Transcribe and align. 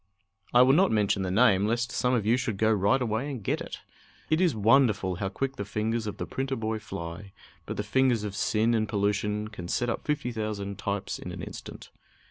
I 0.51 0.63
will 0.63 0.73
not 0.73 0.89
mention 0.91 1.21
the 1.21 1.29
name, 1.29 1.67
lest 1.67 1.91
some 1.91 2.15
of 2.15 2.25
you 2.25 2.35
should 2.35 2.57
go 2.57 2.71
right 2.71 2.99
away 2.99 3.29
and 3.29 3.43
get 3.43 3.61
it. 3.61 3.81
It 4.31 4.41
is 4.41 4.55
wonderful 4.55 5.17
how 5.17 5.29
quick 5.29 5.57
the 5.57 5.63
fingers 5.63 6.07
of 6.07 6.17
the 6.17 6.25
printer 6.25 6.55
boy 6.55 6.79
fly, 6.79 7.33
but 7.67 7.77
the 7.77 7.83
fingers 7.83 8.23
of 8.23 8.35
sin 8.35 8.73
and 8.73 8.89
pollution 8.89 9.49
can 9.49 9.67
set 9.67 9.91
up 9.91 10.03
fifty 10.03 10.31
thousand 10.31 10.79
types 10.79 11.19
in 11.19 11.31
an 11.31 11.43
instant. 11.43 11.91